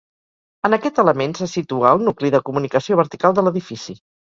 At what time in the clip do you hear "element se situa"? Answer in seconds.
1.03-1.93